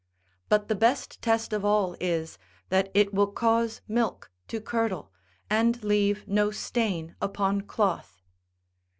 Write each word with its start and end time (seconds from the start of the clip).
But 0.49 0.67
the 0.67 0.73
best 0.73 1.21
test 1.21 1.53
of 1.53 1.63
all 1.63 1.95
is, 1.99 2.39
that 2.69 2.89
it 2.95 3.13
will 3.13 3.27
cause 3.27 3.81
milk 3.87 4.31
to 4.47 4.59
curdle, 4.59 5.11
and 5.47 5.83
leave 5.83 6.27
no 6.27 6.49
stain 6.49 7.15
upon 7.21 7.61
cloth. 7.61 8.23